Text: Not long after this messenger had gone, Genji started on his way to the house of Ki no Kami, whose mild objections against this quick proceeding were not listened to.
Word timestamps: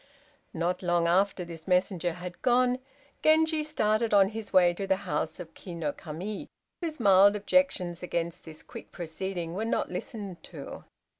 Not 0.55 0.81
long 0.81 1.05
after 1.07 1.45
this 1.45 1.67
messenger 1.67 2.13
had 2.13 2.41
gone, 2.41 2.79
Genji 3.21 3.61
started 3.63 4.15
on 4.15 4.29
his 4.29 4.51
way 4.51 4.73
to 4.73 4.87
the 4.87 4.95
house 5.05 5.39
of 5.39 5.53
Ki 5.53 5.75
no 5.75 5.91
Kami, 5.93 6.47
whose 6.81 6.99
mild 6.99 7.35
objections 7.35 8.01
against 8.01 8.43
this 8.43 8.63
quick 8.63 8.91
proceeding 8.91 9.53
were 9.53 9.63
not 9.63 9.91
listened 9.91 10.41
to. 10.45 10.85